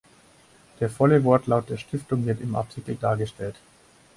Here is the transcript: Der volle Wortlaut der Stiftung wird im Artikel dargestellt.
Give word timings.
Der 0.79 0.89
volle 0.89 1.23
Wortlaut 1.23 1.69
der 1.69 1.77
Stiftung 1.77 2.25
wird 2.25 2.41
im 2.41 2.55
Artikel 2.55 2.95
dargestellt. 2.95 3.57